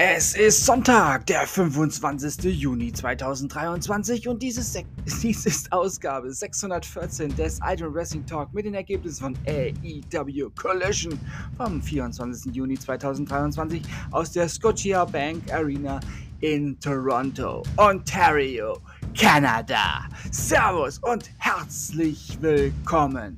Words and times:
Es 0.00 0.36
ist 0.36 0.64
Sonntag, 0.64 1.26
der 1.26 1.44
25. 1.44 2.44
Juni 2.44 2.92
2023 2.92 4.28
und 4.28 4.40
dieses 4.40 4.78
dies 5.22 5.44
ist 5.44 5.72
Ausgabe 5.72 6.32
614 6.32 7.34
des 7.34 7.58
Idol 7.68 7.92
Wrestling 7.92 8.24
Talk 8.24 8.54
mit 8.54 8.64
den 8.64 8.74
Ergebnissen 8.74 9.20
von 9.20 9.38
AEW 9.48 10.50
Collision 10.50 11.18
vom 11.56 11.82
24. 11.82 12.54
Juni 12.54 12.78
2023 12.78 13.82
aus 14.12 14.30
der 14.30 14.48
Scotia 14.48 15.04
Bank 15.04 15.52
Arena 15.52 15.98
in 16.42 16.78
Toronto, 16.78 17.64
Ontario, 17.76 18.78
Kanada. 19.20 20.08
Servus 20.30 21.00
und 21.00 21.28
herzlich 21.38 22.38
willkommen 22.40 23.34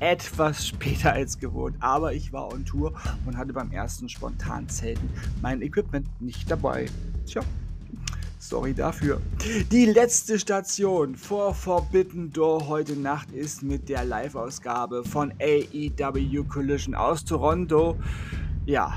etwas 0.00 0.66
später 0.66 1.12
als 1.12 1.38
gewohnt, 1.38 1.76
aber 1.78 2.12
ich 2.12 2.32
war 2.32 2.52
on 2.52 2.64
Tour 2.64 2.94
und 3.26 3.36
hatte 3.36 3.52
beim 3.52 3.70
ersten 3.70 4.08
Spontanzelten 4.08 5.08
mein 5.40 5.62
Equipment 5.62 6.08
nicht 6.20 6.50
dabei. 6.50 6.86
Tja, 7.26 7.42
sorry 8.38 8.74
dafür. 8.74 9.20
Die 9.70 9.86
letzte 9.86 10.38
Station 10.38 11.14
vor 11.14 11.54
Forbidden 11.54 12.32
Door 12.32 12.66
heute 12.68 12.96
Nacht 12.96 13.30
ist 13.32 13.62
mit 13.62 13.88
der 13.88 14.04
Live-Ausgabe 14.04 15.04
von 15.04 15.32
AEW 15.38 16.44
Collision 16.44 16.94
aus 16.94 17.24
Toronto. 17.24 17.96
Ja, 18.64 18.94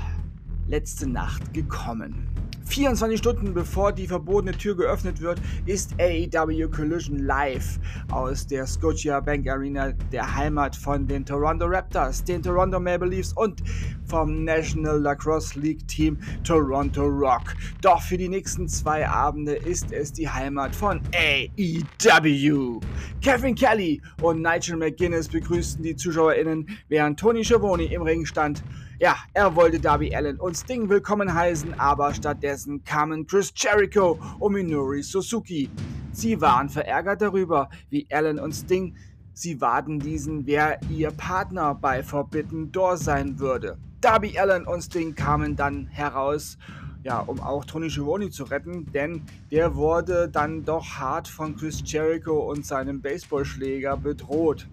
letzte 0.66 1.06
Nacht 1.06 1.52
gekommen. 1.52 2.33
24 2.74 3.16
Stunden 3.16 3.54
bevor 3.54 3.92
die 3.92 4.08
verbotene 4.08 4.50
Tür 4.50 4.74
geöffnet 4.74 5.20
wird, 5.20 5.40
ist 5.64 5.94
AEW 6.00 6.68
Collision 6.68 7.20
live 7.20 7.78
aus 8.10 8.48
der 8.48 8.66
Scotia 8.66 9.20
Bank 9.20 9.48
Arena, 9.48 9.92
der 10.10 10.34
Heimat 10.34 10.74
von 10.74 11.06
den 11.06 11.24
Toronto 11.24 11.66
Raptors, 11.66 12.24
den 12.24 12.42
Toronto 12.42 12.80
Maple 12.80 13.10
Leafs 13.10 13.32
und 13.34 13.62
vom 14.06 14.42
National 14.42 15.00
Lacrosse 15.00 15.56
League 15.60 15.86
Team 15.86 16.18
Toronto 16.42 17.04
Rock. 17.04 17.54
Doch 17.80 18.02
für 18.02 18.18
die 18.18 18.28
nächsten 18.28 18.66
zwei 18.68 19.08
Abende 19.08 19.52
ist 19.52 19.92
es 19.92 20.12
die 20.12 20.28
Heimat 20.28 20.74
von 20.74 21.00
AEW. 21.14 22.80
Kevin 23.22 23.54
Kelly 23.54 24.02
und 24.20 24.42
Nigel 24.42 24.76
McGuinness 24.76 25.28
begrüßten 25.28 25.84
die 25.84 25.94
ZuschauerInnen, 25.94 26.66
während 26.88 27.20
Tony 27.20 27.44
Schiavone 27.44 27.84
im 27.84 28.02
Ring 28.02 28.26
stand 28.26 28.64
ja, 29.00 29.16
er 29.32 29.56
wollte 29.56 29.80
Darby 29.80 30.14
Allen 30.14 30.38
und 30.38 30.56
Sting 30.56 30.88
willkommen 30.88 31.32
heißen, 31.32 31.78
aber 31.78 32.14
stattdessen 32.14 32.84
kamen 32.84 33.26
Chris 33.26 33.52
Jericho 33.56 34.18
und 34.38 34.52
Minori 34.52 35.02
Suzuki. 35.02 35.68
Sie 36.12 36.40
waren 36.40 36.68
verärgert 36.68 37.20
darüber, 37.20 37.68
wie 37.90 38.06
Allen 38.10 38.38
und 38.38 38.52
Sting 38.52 38.94
sie 39.32 39.60
warten 39.60 39.98
diesen, 39.98 40.46
wer 40.46 40.80
ihr 40.88 41.10
Partner 41.10 41.74
bei 41.74 42.02
Forbidden 42.04 42.70
Door 42.70 42.96
sein 42.98 43.38
würde. 43.40 43.78
Darby 44.00 44.38
Allen 44.38 44.66
und 44.66 44.82
Sting 44.82 45.14
kamen 45.14 45.56
dann 45.56 45.86
heraus 45.88 46.56
ja, 47.02 47.18
um 47.20 47.38
auch 47.40 47.66
Tony 47.66 47.90
Schiavone 47.90 48.30
zu 48.30 48.44
retten, 48.44 48.90
denn 48.92 49.22
der 49.50 49.76
wurde 49.76 50.28
dann 50.28 50.64
doch 50.64 50.86
hart 50.98 51.28
von 51.28 51.54
Chris 51.54 51.82
Jericho 51.84 52.50
und 52.50 52.64
seinem 52.64 53.02
Baseballschläger 53.02 53.98
bedroht. 53.98 54.66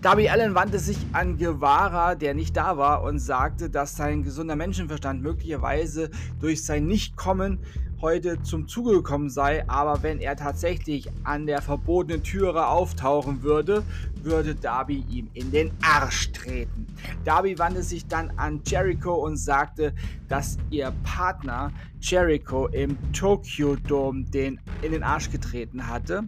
Darby 0.00 0.28
Allen 0.28 0.54
wandte 0.54 0.78
sich 0.78 0.96
an 1.12 1.38
Guevara, 1.38 2.14
der 2.14 2.32
nicht 2.32 2.56
da 2.56 2.76
war, 2.76 3.02
und 3.02 3.18
sagte, 3.18 3.68
dass 3.68 3.96
sein 3.96 4.22
gesunder 4.22 4.54
Menschenverstand 4.54 5.22
möglicherweise 5.22 6.10
durch 6.38 6.64
sein 6.64 6.86
Nichtkommen 6.86 7.58
heute 8.00 8.40
zum 8.42 8.68
Zuge 8.68 8.92
gekommen 8.92 9.28
sei, 9.28 9.68
aber 9.68 10.04
wenn 10.04 10.20
er 10.20 10.36
tatsächlich 10.36 11.10
an 11.24 11.46
der 11.46 11.62
verbotenen 11.62 12.22
Türe 12.22 12.68
auftauchen 12.68 13.42
würde, 13.42 13.82
würde 14.22 14.54
Darby 14.54 15.04
ihm 15.10 15.30
in 15.34 15.50
den 15.50 15.72
Arsch 15.82 16.30
treten. 16.30 16.86
Darby 17.24 17.58
wandte 17.58 17.82
sich 17.82 18.06
dann 18.06 18.30
an 18.36 18.60
Jericho 18.64 19.14
und 19.14 19.36
sagte, 19.36 19.92
dass 20.28 20.58
ihr 20.70 20.92
Partner 21.02 21.72
Jericho 22.00 22.68
im 22.68 22.96
Tokyo 23.12 23.74
Dome 23.74 24.26
den 24.26 24.60
in 24.82 24.92
den 24.92 25.02
Arsch 25.02 25.28
getreten 25.32 25.88
hatte. 25.88 26.22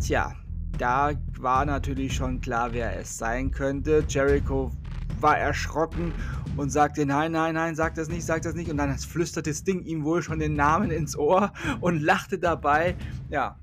Tja, 0.00 0.34
da 0.80 1.12
war 1.38 1.66
natürlich 1.66 2.14
schon 2.14 2.40
klar, 2.40 2.72
wer 2.72 2.98
es 2.98 3.18
sein 3.18 3.50
könnte. 3.50 4.02
Jericho 4.08 4.70
war 5.20 5.36
erschrocken 5.36 6.12
und 6.56 6.70
sagte, 6.70 7.04
nein, 7.04 7.32
nein, 7.32 7.54
nein, 7.54 7.74
sag 7.74 7.94
das 7.94 8.08
nicht, 8.08 8.24
sag 8.24 8.42
das 8.42 8.54
nicht. 8.54 8.70
Und 8.70 8.78
dann 8.78 8.96
flüsterte 8.98 9.50
das 9.50 9.62
Ding 9.62 9.84
ihm 9.84 10.04
wohl 10.04 10.22
schon 10.22 10.38
den 10.38 10.54
Namen 10.54 10.90
ins 10.90 11.16
Ohr 11.18 11.52
und 11.80 12.00
lachte 12.00 12.38
dabei. 12.38 12.96
Ja, 13.28 13.58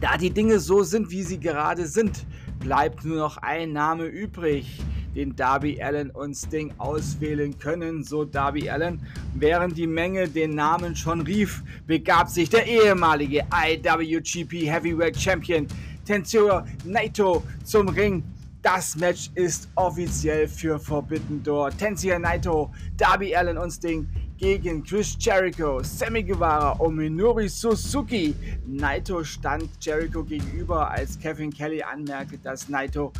da 0.00 0.18
die 0.18 0.30
Dinge 0.30 0.60
so 0.60 0.82
sind, 0.82 1.10
wie 1.10 1.22
sie 1.22 1.40
gerade 1.40 1.86
sind, 1.86 2.26
bleibt 2.60 3.04
nur 3.04 3.16
noch 3.16 3.38
ein 3.38 3.72
Name 3.72 4.04
übrig, 4.04 4.82
den 5.14 5.34
Darby 5.36 5.80
Allen 5.82 6.10
und 6.10 6.34
Sting 6.34 6.74
auswählen 6.78 7.58
können, 7.58 8.02
so 8.02 8.24
Darby 8.24 8.68
Allen. 8.68 9.00
Während 9.34 9.78
die 9.78 9.86
Menge 9.86 10.28
den 10.28 10.54
Namen 10.54 10.96
schon 10.96 11.22
rief, 11.22 11.62
begab 11.86 12.28
sich 12.28 12.50
der 12.50 12.66
ehemalige 12.66 13.44
IWGP 13.52 14.70
Heavyweight 14.70 15.16
Champion 15.16 15.66
Tensura 16.04 16.64
Naito 16.84 17.42
zum 17.64 17.88
Ring. 17.88 18.22
Das 18.62 18.96
Match 18.96 19.30
ist 19.34 19.68
offiziell 19.74 20.48
für 20.48 20.78
Forbidden 20.78 21.42
Door. 21.42 21.70
Tensura 21.70 22.18
Naito, 22.18 22.70
Darby 22.96 23.34
Allen 23.34 23.58
und 23.58 23.70
Sting 23.70 24.06
gegen 24.38 24.82
Chris 24.82 25.16
Jericho, 25.18 25.82
Sammy 25.82 26.22
Guevara 26.22 26.70
und 26.72 26.96
Minoru 26.96 27.46
Suzuki. 27.48 28.34
Naito 28.66 29.22
stand 29.22 29.68
Jericho 29.80 30.24
gegenüber, 30.24 30.90
als 30.90 31.18
Kevin 31.18 31.52
Kelly 31.52 31.82
anmerkte, 31.82 32.38
dass 32.38 32.68
Naito 32.68 33.12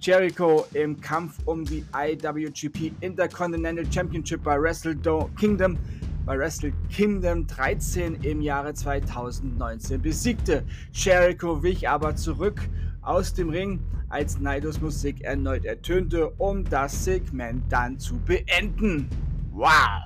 Jericho 0.00 0.66
im 0.74 1.00
Kampf 1.00 1.38
um 1.46 1.64
die 1.64 1.84
IWGP 1.94 2.92
Intercontinental 3.00 3.84
Championship 3.90 4.42
bei 4.42 4.60
Wrestle 4.60 4.96
Kingdom 5.38 5.78
bei 6.26 6.36
Wrestle 6.36 6.72
Kingdom 6.90 7.46
13 7.46 8.16
im 8.16 8.40
Jahre 8.40 8.74
2019 8.74 10.02
besiegte. 10.02 10.64
Jericho 10.92 11.62
wich 11.62 11.88
aber 11.88 12.16
zurück 12.16 12.60
aus 13.00 13.32
dem 13.32 13.48
Ring, 13.48 13.80
als 14.08 14.40
Naidos 14.40 14.80
Musik 14.80 15.20
erneut 15.20 15.64
ertönte, 15.64 16.30
um 16.30 16.64
das 16.64 17.04
Segment 17.04 17.62
dann 17.70 18.00
zu 18.00 18.18
beenden. 18.18 19.08
Wow! 19.52 20.02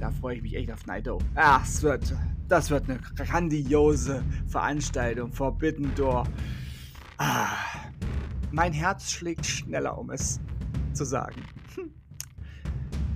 Da 0.00 0.10
freue 0.10 0.36
ich 0.36 0.42
mich 0.42 0.56
echt 0.56 0.72
auf 0.72 0.86
Naito. 0.86 1.18
Ach, 1.34 1.60
das 1.60 1.82
wird, 1.82 2.14
das 2.48 2.70
wird 2.70 2.88
eine 2.88 2.98
grandiose 3.16 4.24
Veranstaltung. 4.46 5.30
Forbidden 5.30 5.94
Door. 5.94 6.24
Ah, 7.18 7.48
mein 8.50 8.72
Herz 8.72 9.10
schlägt 9.10 9.44
schneller, 9.44 9.98
um 9.98 10.10
es 10.10 10.40
zu 10.94 11.04
sagen. 11.04 11.42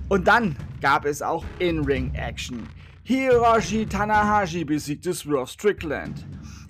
Und 0.07 0.27
dann 0.27 0.55
gab 0.85 1.05
es 1.05 1.23
auch 1.23 1.43
In-Ring-Action. 1.57 2.69
Hiroshi 3.01 3.87
Tanahashi 3.87 4.63
besiegte 4.63 5.15
Swerve 5.15 5.47
Strickland. 5.47 6.23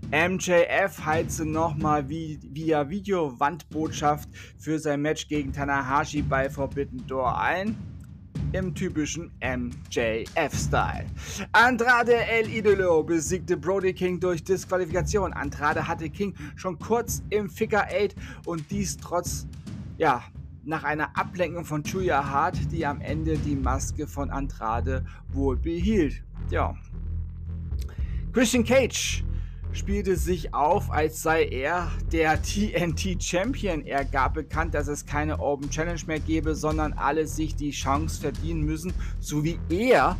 MJF 0.09 1.06
heizte 1.06 1.44
nochmal 1.44 2.08
via 2.08 2.90
Videowandbotschaft 2.90 4.30
für 4.58 4.80
sein 4.80 5.02
Match 5.02 5.28
gegen 5.28 5.52
Tanahashi 5.52 6.22
bei 6.22 6.50
Forbidden 6.50 7.06
Door 7.08 7.42
ein. 7.42 7.75
Im 8.54 8.74
typischen 8.74 9.34
MJF-Style. 9.42 11.08
Andrade 11.52 12.16
El 12.16 12.48
Idolo 12.48 13.04
besiegte 13.04 13.57
Brody 13.57 13.92
King 13.92 14.22
durch 14.22 14.42
Disqualifikation. 14.42 15.34
Andrade 15.34 15.86
hatte 15.86 16.10
King 16.10 16.34
schon 16.56 16.80
kurz 16.80 17.22
im 17.31 17.50
Figure 17.50 17.84
8 17.84 18.16
und 18.45 18.72
dies 18.72 18.95
trotz 18.95 19.45
ja, 19.98 20.24
nach 20.65 20.83
einer 20.83 21.17
Ablenkung 21.17 21.63
von 21.63 21.83
Julia 21.83 22.27
Hart, 22.27 22.57
die 22.71 22.85
am 22.85 23.00
Ende 23.01 23.38
die 23.38 23.56
Maske 23.56 24.07
von 24.07 24.29
Andrade 24.29 25.06
wohl 25.29 25.57
behielt. 25.57 26.23
Ja. 26.50 26.75
Christian 28.33 28.63
Cage 28.63 29.23
spielte 29.71 30.15
sich 30.15 30.53
auf, 30.53 30.91
als 30.91 31.21
sei 31.21 31.45
er 31.45 31.91
der 32.12 32.41
TNT 32.41 33.21
Champion. 33.21 33.85
Er 33.85 34.06
gab 34.06 34.33
bekannt, 34.33 34.73
dass 34.73 34.88
es 34.88 35.06
keine 35.06 35.39
Open 35.39 35.69
Challenge 35.69 36.01
mehr 36.07 36.19
gebe, 36.19 36.56
sondern 36.56 36.94
alle 36.94 37.27
sich 37.27 37.56
die 37.56 37.71
Chance 37.71 38.21
verdienen 38.21 38.62
müssen, 38.62 38.94
so 39.19 39.44
wie 39.44 39.59
er 39.69 40.17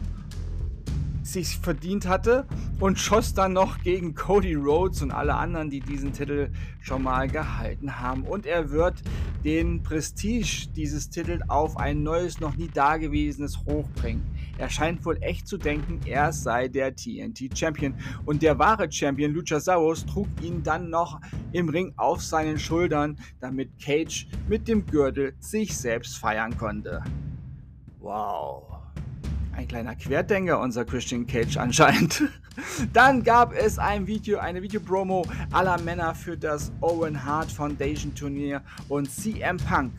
sich 1.26 1.58
verdient 1.58 2.08
hatte 2.08 2.46
und 2.80 3.00
schoss 3.00 3.34
dann 3.34 3.54
noch 3.54 3.82
gegen 3.82 4.14
Cody 4.14 4.54
Rhodes 4.54 5.02
und 5.02 5.12
alle 5.12 5.34
anderen, 5.34 5.70
die 5.70 5.80
diesen 5.80 6.14
Titel 6.14 6.50
schon 6.82 7.04
mal 7.04 7.28
gehalten 7.28 8.00
haben. 8.00 8.24
Und 8.24 8.46
er 8.46 8.70
wird 8.70 9.02
den 9.44 9.82
Prestige 9.82 10.68
dieses 10.76 11.10
Titels 11.10 11.42
auf 11.50 11.78
ein 11.78 12.04
neues, 12.04 12.40
noch 12.40 12.56
nie 12.56 12.68
dagewesenes 12.68 13.58
Hoch 13.66 13.90
bringen. 13.96 14.24
Er 14.58 14.70
scheint 14.70 15.04
wohl 15.04 15.18
echt 15.22 15.48
zu 15.48 15.58
denken, 15.58 16.00
er 16.06 16.32
sei 16.32 16.68
der 16.68 16.96
TNT 16.96 17.58
Champion. 17.58 17.96
Und 18.26 18.42
der 18.42 18.58
wahre 18.60 18.90
Champion 18.92 19.34
Luchasaurus 19.34 20.06
trug 20.06 20.28
ihn 20.42 20.64
dann 20.64 20.90
noch 20.90 21.20
im 21.52 21.70
Ring 21.70 21.92
auf 21.98 22.22
seinen 22.22 22.60
Schultern, 22.60 23.18
damit 23.40 23.80
Cage 23.80 24.28
mit 24.48 24.68
dem 24.68 24.86
Gürtel 24.86 25.34
sich 25.40 25.76
selbst 25.76 26.18
feiern 26.18 26.56
konnte. 26.56 27.04
Wow. 28.00 28.85
Ein 29.66 29.70
kleiner 29.70 29.96
Querdenker, 29.96 30.60
unser 30.60 30.86
Christian 30.86 31.26
Cage 31.26 31.58
anscheinend. 31.58 32.22
Dann 32.94 33.24
gab 33.24 33.52
es 33.52 33.80
ein 33.80 34.06
Video, 34.06 34.38
eine 34.38 34.62
Videopromo 34.62 35.26
aller 35.52 35.82
Männer 35.82 36.14
für 36.14 36.38
das 36.38 36.72
Owen 36.82 37.26
Hart 37.26 37.52
Foundation 37.52 38.14
Turnier 38.14 38.62
und 38.90 39.10
CM 39.10 39.58
Punk 39.58 39.92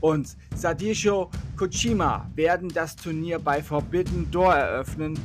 und 0.00 0.38
Sadisho 0.54 1.30
Kojima 1.54 2.30
werden 2.34 2.70
das 2.70 2.96
Turnier 2.96 3.38
bei 3.38 3.62
Forbidden 3.62 4.30
Door 4.30 4.54
eröffnen. 4.54 5.18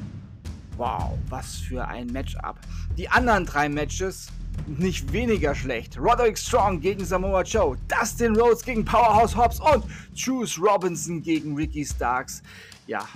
Wow, 0.76 1.18
was 1.30 1.56
für 1.56 1.88
ein 1.88 2.08
Matchup. 2.08 2.60
Die 2.98 3.08
anderen 3.08 3.46
drei 3.46 3.70
Matches 3.70 4.28
nicht 4.68 5.14
weniger 5.14 5.56
schlecht. 5.56 5.98
Roderick 5.98 6.38
Strong 6.38 6.82
gegen 6.82 7.06
Samoa 7.06 7.44
Joe, 7.44 7.78
Dustin 7.88 8.36
Rhodes 8.36 8.62
gegen 8.62 8.84
Powerhouse 8.84 9.38
Hobbs 9.38 9.62
und 9.62 9.86
Juice 10.14 10.60
Robinson 10.60 11.22
gegen 11.22 11.56
Ricky 11.56 11.86
Starks. 11.86 12.44
Ja, 12.88 13.08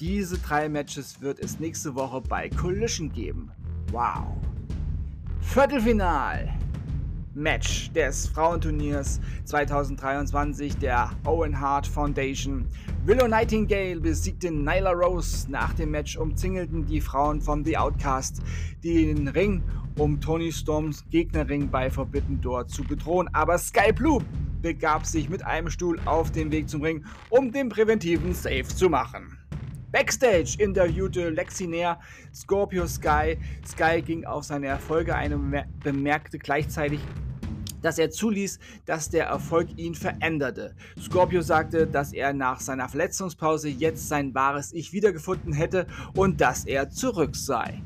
diese 0.00 0.38
drei 0.38 0.68
Matches 0.70 1.20
wird 1.20 1.38
es 1.40 1.60
nächste 1.60 1.94
Woche 1.94 2.22
bei 2.22 2.48
Collision 2.48 3.12
geben. 3.12 3.50
Wow. 3.92 4.34
Viertelfinal. 5.40 6.48
Match 7.34 7.92
des 7.92 8.26
Frauenturniers 8.28 9.20
2023 9.44 10.78
der 10.78 11.10
Owen 11.24 11.60
Hart 11.60 11.86
Foundation. 11.86 12.66
Willow 13.04 13.28
Nightingale 13.28 14.00
besiegte 14.00 14.50
Nyla 14.50 14.90
Rose. 14.92 15.50
Nach 15.50 15.74
dem 15.74 15.90
Match 15.90 16.16
umzingelten 16.16 16.86
die 16.86 17.00
Frauen 17.00 17.40
von 17.40 17.64
The 17.64 17.76
Outcast 17.76 18.42
den 18.82 19.28
Ring, 19.28 19.62
um 19.98 20.20
Tony 20.20 20.50
Storms 20.50 21.04
Gegnerring 21.10 21.70
bei 21.70 21.90
Forbidden 21.90 22.40
Door 22.40 22.68
zu 22.68 22.82
bedrohen. 22.84 23.28
Aber 23.34 23.58
Sky 23.58 23.92
Blue 23.92 24.22
begab 24.62 25.04
sich 25.04 25.28
mit 25.28 25.44
einem 25.44 25.70
Stuhl 25.70 26.00
auf 26.06 26.30
den 26.30 26.50
Weg 26.50 26.68
zum 26.70 26.82
Ring, 26.82 27.04
um 27.28 27.52
den 27.52 27.68
präventiven 27.68 28.32
Save 28.32 28.64
zu 28.64 28.88
machen. 28.88 29.36
Backstage 29.92 30.54
interviewte 30.58 31.30
Lexi 31.30 31.66
Nair 31.66 31.98
Scorpio 32.32 32.86
Sky. 32.86 33.36
Sky 33.66 34.00
ging 34.00 34.24
auf 34.24 34.44
seine 34.44 34.68
Erfolge 34.68 35.16
ein 35.16 35.34
und 35.34 35.64
bemerkte 35.82 36.38
gleichzeitig, 36.38 37.00
dass 37.82 37.98
er 37.98 38.10
zuließ, 38.10 38.60
dass 38.86 39.10
der 39.10 39.26
Erfolg 39.26 39.68
ihn 39.76 39.96
veränderte. 39.96 40.76
Scorpio 41.00 41.40
sagte, 41.40 41.88
dass 41.88 42.12
er 42.12 42.32
nach 42.32 42.60
seiner 42.60 42.88
Verletzungspause 42.88 43.68
jetzt 43.68 44.08
sein 44.08 44.32
wahres 44.32 44.72
Ich 44.72 44.92
wiedergefunden 44.92 45.52
hätte 45.52 45.88
und 46.14 46.40
dass 46.40 46.66
er 46.66 46.88
zurück 46.90 47.34
sei. 47.34 47.82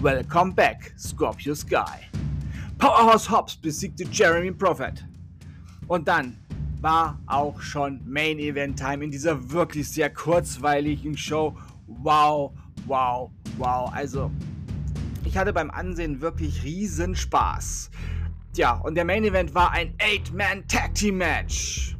Welcome 0.00 0.54
back, 0.54 0.94
Scorpio 0.98 1.54
Sky. 1.54 2.08
Powerhouse 2.78 3.30
Hobbs 3.30 3.56
besiegte 3.56 4.04
Jeremy 4.04 4.52
Prophet. 4.52 5.04
Und 5.86 6.08
dann 6.08 6.38
war 6.82 7.20
auch 7.26 7.60
schon 7.60 8.00
Main 8.04 8.40
Event 8.40 8.76
Time 8.76 9.04
in 9.04 9.10
dieser 9.10 9.50
wirklich 9.52 9.88
sehr 9.88 10.10
kurzweiligen 10.10 11.16
Show. 11.16 11.56
Wow, 11.86 12.52
wow, 12.86 13.30
wow. 13.56 13.90
Also, 13.94 14.32
ich 15.24 15.36
hatte 15.36 15.52
beim 15.52 15.70
Ansehen 15.70 16.20
wirklich 16.20 16.64
riesen 16.64 17.14
Spaß. 17.14 17.90
Tja, 18.52 18.72
und 18.78 18.96
der 18.96 19.04
Main 19.04 19.24
Event 19.24 19.54
war 19.54 19.70
ein 19.70 19.94
8-Man 19.98 20.66
Tag 20.66 20.94
Team 20.96 21.18
Match. 21.18 21.96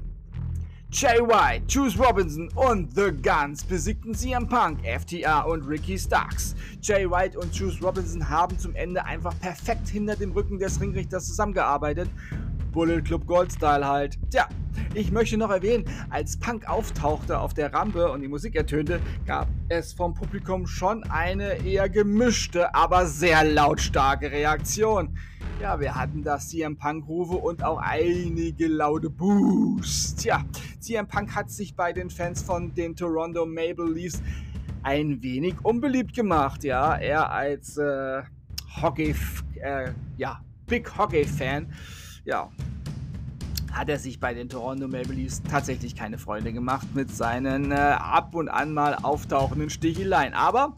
Jay 0.90 1.20
White, 1.20 1.64
Juice 1.68 1.98
Robinson 1.98 2.50
und 2.54 2.94
The 2.94 3.12
Guns 3.12 3.64
besiegten 3.64 4.12
CM 4.12 4.46
Punk, 4.46 4.80
FTR 4.84 5.46
und 5.46 5.66
Ricky 5.66 5.98
Starks. 5.98 6.54
Jay 6.82 7.08
White 7.08 7.38
und 7.38 7.54
Juice 7.54 7.80
Robinson 7.80 8.28
haben 8.28 8.58
zum 8.58 8.74
Ende 8.74 9.02
einfach 9.04 9.38
perfekt 9.40 9.88
hinter 9.88 10.16
dem 10.16 10.32
Rücken 10.32 10.58
des 10.58 10.80
Ringrichters 10.80 11.28
zusammengearbeitet. 11.28 12.10
Bullet 12.72 13.00
Club 13.00 13.26
Gold 13.26 13.52
Style 13.52 13.86
halt. 13.86 14.18
Tja, 14.30 14.48
ich 14.94 15.10
möchte 15.12 15.36
noch 15.36 15.50
erwähnen, 15.50 15.84
als 16.10 16.38
Punk 16.38 16.68
auftauchte 16.68 17.38
auf 17.38 17.54
der 17.54 17.72
Rampe 17.72 18.10
und 18.10 18.20
die 18.20 18.28
Musik 18.28 18.54
ertönte, 18.54 19.00
gab 19.26 19.48
es 19.68 19.92
vom 19.92 20.14
Publikum 20.14 20.66
schon 20.66 21.02
eine 21.04 21.64
eher 21.64 21.88
gemischte, 21.88 22.74
aber 22.74 23.06
sehr 23.06 23.44
lautstarke 23.44 24.30
Reaktion. 24.30 25.16
Ja, 25.60 25.78
wir 25.78 25.94
hatten 25.94 26.22
da 26.22 26.38
CM 26.38 26.76
Punk-Rufe 26.76 27.36
und 27.36 27.62
auch 27.62 27.78
einige 27.78 28.66
laute 28.66 29.10
Boos. 29.10 30.14
Tja, 30.16 30.44
CM 30.80 31.06
Punk 31.06 31.34
hat 31.34 31.50
sich 31.50 31.76
bei 31.76 31.92
den 31.92 32.10
Fans 32.10 32.42
von 32.42 32.74
den 32.74 32.96
Toronto 32.96 33.46
Maple 33.46 33.90
Leafs 33.92 34.20
ein 34.82 35.22
wenig 35.22 35.54
unbeliebt 35.62 36.14
gemacht. 36.14 36.64
Ja, 36.64 36.96
er 36.96 37.30
als 37.30 37.76
äh, 37.78 38.22
Hockey, 38.80 39.14
äh, 39.60 39.92
ja, 40.16 40.40
Big 40.66 40.96
Hockey-Fan, 40.96 41.72
ja, 42.24 42.50
hat 43.72 43.88
er 43.88 43.98
sich 43.98 44.20
bei 44.20 44.34
den 44.34 44.48
Toronto 44.48 44.86
Maple 44.86 45.14
Leafs 45.14 45.42
tatsächlich 45.50 45.96
keine 45.96 46.18
Freunde 46.18 46.52
gemacht 46.52 46.86
mit 46.94 47.14
seinen 47.14 47.72
äh, 47.72 47.74
ab 47.74 48.34
und 48.34 48.48
an 48.48 48.74
mal 48.74 48.96
auftauchenden 49.02 49.70
Sticheleien. 49.70 50.34
Aber 50.34 50.74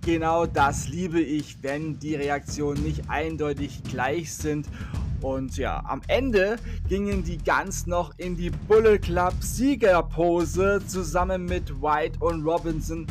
genau 0.00 0.46
das 0.46 0.88
liebe 0.88 1.20
ich, 1.20 1.62
wenn 1.62 1.98
die 1.98 2.14
Reaktionen 2.14 2.82
nicht 2.82 3.08
eindeutig 3.08 3.82
gleich 3.84 4.32
sind. 4.32 4.66
Und 5.20 5.56
ja, 5.56 5.82
am 5.86 6.02
Ende 6.08 6.56
gingen 6.88 7.24
die 7.24 7.38
Guns 7.38 7.86
noch 7.86 8.12
in 8.18 8.36
die 8.36 8.50
Bullet 8.50 8.98
Club 8.98 9.34
Siegerpose 9.40 10.82
zusammen 10.86 11.44
mit 11.44 11.82
White 11.82 12.18
und 12.20 12.44
Robinson. 12.44 13.06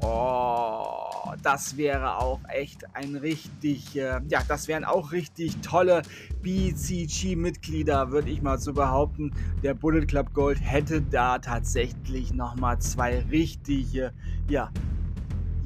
Oh, 0.00 1.01
das 1.42 1.76
wäre 1.76 2.18
auch 2.18 2.40
echt 2.48 2.94
ein 2.94 3.16
richtig, 3.16 3.96
äh, 3.96 4.20
ja, 4.28 4.42
das 4.46 4.68
wären 4.68 4.84
auch 4.84 5.12
richtig 5.12 5.56
tolle 5.60 6.02
BCG-Mitglieder, 6.42 8.10
würde 8.10 8.30
ich 8.30 8.42
mal 8.42 8.58
so 8.58 8.72
behaupten. 8.72 9.32
Der 9.62 9.74
Bullet 9.74 10.06
Club 10.06 10.34
Gold 10.34 10.58
hätte 10.60 11.02
da 11.02 11.38
tatsächlich 11.38 12.32
nochmal 12.34 12.78
zwei 12.80 13.20
richtige, 13.30 14.12
ja, 14.48 14.70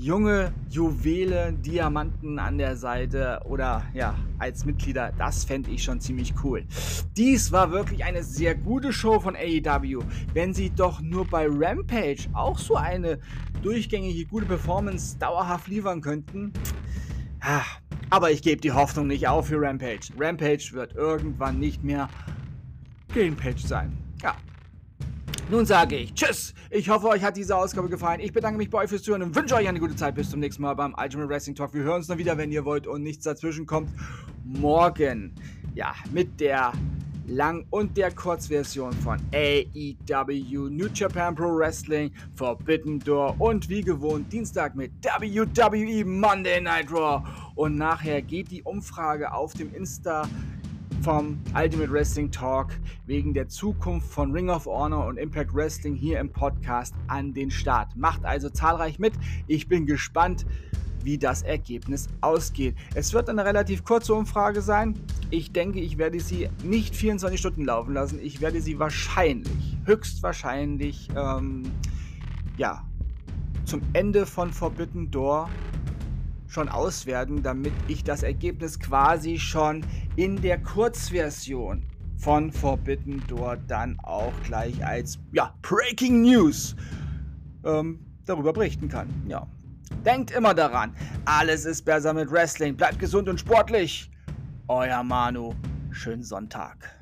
junge 0.07 0.53
Juwele, 0.71 1.53
Diamanten 1.53 2.39
an 2.39 2.59
der 2.59 2.77
Seite 2.77 3.41
oder 3.45 3.83
ja, 3.93 4.15
als 4.39 4.65
Mitglieder, 4.65 5.13
das 5.19 5.43
fände 5.43 5.73
ich 5.73 5.83
schon 5.83 6.01
ziemlich 6.01 6.33
cool. 6.45 6.65
Dies 7.17 7.51
war 7.51 7.73
wirklich 7.73 8.05
eine 8.05 8.23
sehr 8.23 8.55
gute 8.55 8.93
Show 8.93 9.19
von 9.19 9.35
AEW. 9.35 10.05
Wenn 10.33 10.55
sie 10.55 10.71
doch 10.71 11.01
nur 11.01 11.27
bei 11.27 11.49
Rampage 11.51 12.29
auch 12.35 12.57
so 12.57 12.77
eine 12.77 13.19
durchgängige 13.65 14.27
gute 14.27 14.47
Performance 14.47 15.19
dauerhaft 15.19 15.67
liefern 15.67 16.01
könnten. 16.01 16.53
Aber 18.09 18.31
ich 18.31 18.43
gebe 18.43 18.61
die 18.61 18.71
Hoffnung 18.71 19.09
nicht 19.09 19.27
auf 19.27 19.49
für 19.49 19.61
Rampage. 19.61 20.13
Rampage 20.17 20.71
wird 20.71 20.95
irgendwann 20.95 21.59
nicht 21.59 21.83
mehr 21.83 22.09
Gamepage 23.13 23.67
sein. 23.67 23.99
Ja, 24.23 24.37
nun 25.51 25.67
sage 25.67 25.97
ich 25.97 26.15
Tschüss. 26.15 26.55
Ich 26.71 26.89
hoffe, 26.89 27.09
euch 27.09 27.23
hat 27.23 27.37
diese 27.37 27.57
Ausgabe 27.57 27.89
gefallen. 27.89 28.21
Ich 28.21 28.33
bedanke 28.33 28.59
mich 28.59 28.71
bei 28.71 28.79
euch 28.79 28.89
fürs 28.89 29.03
Zuhören 29.03 29.23
und 29.23 29.35
wünsche 29.35 29.55
euch 29.55 29.69
eine 29.69 29.79
gute 29.79 29.97
Zeit. 29.97 30.15
Bis 30.15 30.31
zum 30.31 30.41
nächsten 30.41 30.63
Mal 30.63 30.75
beim 30.75 30.95
Ultimate 30.95 31.29
Wrestling 31.29 31.55
Talk. 31.55 31.75
Wir 31.75 31.83
hören 31.83 31.97
uns 31.97 32.07
dann 32.09 32.19
wieder, 32.19 32.37
wenn 32.37 32.51
ihr 32.51 32.65
wollt 32.65 32.87
und 32.87 33.03
nichts 33.03 33.25
dazwischen 33.25 33.67
kommt. 33.67 33.91
Morgen, 34.45 35.35
ja, 35.75 35.95
mit 36.13 36.41
der 36.41 36.73
Lang- 37.29 37.67
und 37.71 37.97
der 37.97 38.13
Kurzversion 38.13 38.93
von 38.93 39.19
AEW 39.35 40.71
New 40.71 40.87
Japan 40.95 41.35
Pro 41.35 41.57
Wrestling, 41.57 42.13
Forbidden 42.37 43.01
Door 43.01 43.35
und 43.41 43.69
wie 43.69 43.81
gewohnt 43.81 44.33
Dienstag 44.33 44.77
mit 44.77 44.93
WWE 45.03 46.05
Monday 46.05 46.61
Night 46.61 46.91
Raw. 46.93 47.27
Und 47.57 47.77
nachher 47.77 48.23
geht 48.23 48.51
die 48.51 48.63
Umfrage 48.63 49.33
auf 49.33 49.55
dem 49.55 49.75
Insta 49.75 50.29
vom 51.07 51.39
Ultimate 51.55 51.93
Wrestling 51.93 52.33
Talk 52.33 52.73
wegen 53.07 53.33
der 53.33 53.47
Zukunft 53.47 54.09
von 54.09 54.33
Ring 54.33 54.51
of 54.51 54.67
Honor 54.67 55.07
und 55.07 55.19
Impact 55.19 55.55
Wrestling 55.55 55.95
hier 55.95 56.19
im 56.19 56.29
Podcast 56.29 56.97
an 57.07 57.33
den 57.33 57.49
Start. 57.49 57.95
Macht 57.95 58.25
also 58.25 58.51
zahlreich 58.51 58.99
mit. 58.99 59.13
Ich 59.47 59.69
bin 59.69 59.87
gespannt, 59.87 60.47
wie 61.05 61.17
das 61.17 61.43
Ergebnis 61.43 62.09
ausgeht. 62.23 62.75
Es 62.97 63.13
wird 63.13 63.31
eine 63.31 63.45
relativ 63.45 63.85
kurze 63.85 64.15
Umfrage 64.15 64.61
sein. 64.63 64.95
Ich 65.31 65.53
denke, 65.53 65.79
ich 65.79 65.97
werde 65.97 66.19
sie 66.19 66.49
nicht 66.65 66.97
24 66.97 67.39
Stunden 67.39 67.65
laufen 67.65 67.95
lassen. 67.95 68.19
Ich 68.21 68.41
werde 68.41 68.61
sie 68.61 68.81
wahrscheinlich, 68.81 69.77
höchstwahrscheinlich, 69.85 71.09
ähm, 71.17 71.63
ja, 72.57 72.85
zum 73.65 73.81
Ende 73.93 74.27
von 74.27 74.53
Forbidden 74.53 75.13
Door 75.13 75.51
schon 76.57 76.69
auswerten, 76.71 77.43
damit 77.43 77.75
ich 77.87 78.03
das 78.03 78.23
Ergebnis 78.23 78.81
quasi 78.81 79.39
schon 79.39 79.85
in 80.17 80.41
der 80.41 80.57
Kurzversion 80.57 81.83
von 82.17 82.51
Forbidden 82.51 83.23
Door 83.27 83.59
dann 83.69 83.99
auch 84.03 84.33
gleich 84.43 84.83
als 84.83 85.19
ja, 85.33 85.53
Breaking 85.61 86.23
News 86.23 86.75
ähm, 87.63 88.01
darüber 88.25 88.55
berichten 88.55 88.89
kann. 88.89 89.07
Ja. 89.29 89.47
Denkt 90.07 90.31
immer 90.31 90.55
daran, 90.55 90.95
alles 91.27 91.67
ist 91.67 91.85
besser 91.85 92.15
mit 92.15 92.31
Wrestling. 92.31 92.75
Bleibt 92.75 93.01
gesund 93.01 93.29
und 93.29 93.39
sportlich. 93.39 94.11
Euer 94.67 95.03
Manu. 95.03 95.55
Schönen 95.91 96.23
Sonntag. 96.23 96.96